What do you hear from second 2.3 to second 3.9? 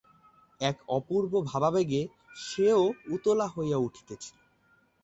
সেও উতলা হইয়া